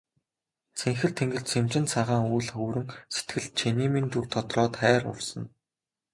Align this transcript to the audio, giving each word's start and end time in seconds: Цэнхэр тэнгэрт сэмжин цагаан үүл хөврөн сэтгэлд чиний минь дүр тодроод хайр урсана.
Цэнхэр 0.77 1.11
тэнгэрт 1.17 1.47
сэмжин 1.51 1.85
цагаан 1.93 2.25
үүл 2.33 2.47
хөврөн 2.55 2.87
сэтгэлд 3.15 3.51
чиний 3.59 3.89
минь 3.93 4.09
дүр 4.11 4.25
тодроод 4.33 4.73
хайр 4.81 5.03
урсана. 5.11 5.47